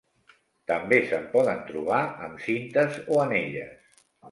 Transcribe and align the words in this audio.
També 0.71 0.97
se'n 1.11 1.27
poden 1.35 1.61
trobat 1.67 2.25
amb 2.29 2.43
cintes 2.47 3.01
o 3.19 3.23
anelles. 3.29 4.05